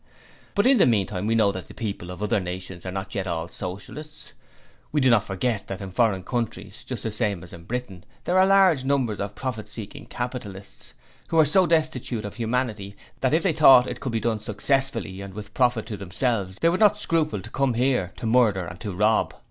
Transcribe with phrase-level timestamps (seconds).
[0.55, 3.27] But in the meantime we know that the people of other nations are not yet
[3.27, 4.33] all Socialists;
[4.91, 8.39] we do not forget that in foreign countries just the same as in Britain there
[8.39, 10.95] are large numbers of profit seeking capitalists,
[11.27, 15.21] who are so destitute of humanity, that if they thought it could be done successfully
[15.21, 18.79] and with profit to themselves they would not scruple to come here to murder and
[18.79, 19.35] to rob.